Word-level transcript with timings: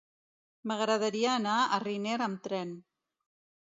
M'agradaria 0.71 1.35
anar 1.43 1.59
a 1.77 1.81
Riner 1.87 2.19
amb 2.31 2.45
tren. 2.49 2.77